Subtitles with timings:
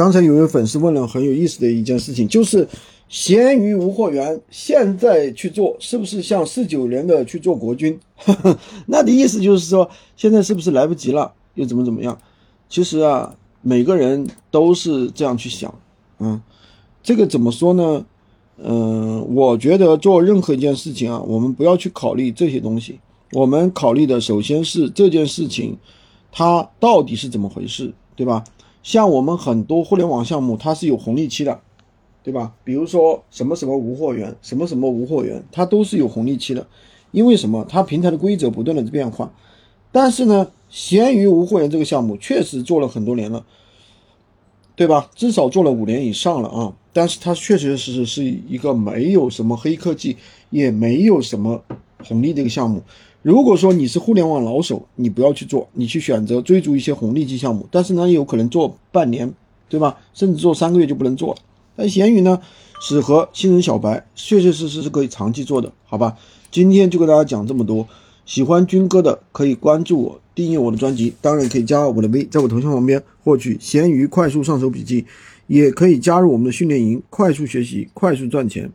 [0.00, 2.66] 刚才有位粉丝问了很有意思的一件事情，就是
[3.10, 8.00] 闲鱼无货源现在去做，是不是像四九年的去做国军？
[8.88, 11.34] 那的意思就是说，现在是不是来不及了？
[11.52, 12.18] 又怎么怎么样？
[12.70, 15.74] 其实啊，每个人都是这样去想，
[16.18, 16.40] 嗯，
[17.02, 18.06] 这个怎么说呢？
[18.56, 22.98] 嗯，我觉得做任何一件事情啊，我们不要去考虑这些东西，
[23.32, 25.76] 我们考虑的首先是这件事情
[26.32, 28.42] 它到底是怎么回事，对吧？
[28.82, 31.60] 像我们很多互联网项目，它是有红利期的，
[32.22, 32.54] 对吧？
[32.64, 36.66] 比如说什么什么无货源，什么什么无货源，它都是有红利期的，
[37.10, 37.66] 因为什么？
[37.68, 39.32] 它平台的规则不断的变化。
[39.92, 43.44] 但是呢，闲鱼无货源这个项目确实做了很多年了，
[44.76, 45.10] 对吧？
[45.14, 46.74] 至少做了五年以上了啊。
[46.92, 50.16] 但是它确确实实是一个没有什么黑科技，
[50.50, 51.62] 也没有什么
[52.04, 52.82] 红利的一个项目。
[53.22, 59.30] 如果说你是互联网老手，你不要去做，你去选择追逐一些红利期项目，但是呢，有可能做半年，
[59.68, 59.98] 对吧？
[60.14, 61.40] 甚至做三个月就不能做了。
[61.76, 62.40] 但闲鱼呢，
[62.80, 66.16] 适合新人小白，确确实实是可以长期做的，好吧？
[66.50, 67.86] 今天就跟大家讲这么多，
[68.24, 75.04] 喜欢军哥的可以关注我，订阅我的专辑，当然可以加我的微，在我头像旁边获取闲鱼快速上手笔记，
[75.46, 78.72] 也可以加入我们的训练营，快速学习，快速赚钱。